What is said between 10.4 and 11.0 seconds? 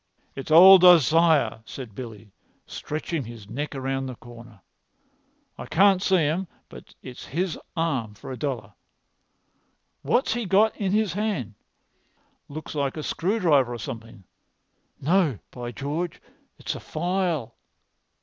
got in